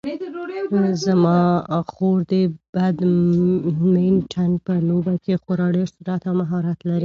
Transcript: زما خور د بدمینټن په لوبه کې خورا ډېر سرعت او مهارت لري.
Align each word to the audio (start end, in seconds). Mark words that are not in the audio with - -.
زما 1.05 1.37
خور 1.91 2.17
د 2.31 2.33
بدمینټن 2.73 4.51
په 4.65 4.73
لوبه 4.87 5.13
کې 5.23 5.33
خورا 5.41 5.67
ډېر 5.75 5.87
سرعت 5.95 6.21
او 6.29 6.33
مهارت 6.41 6.79
لري. 6.89 6.99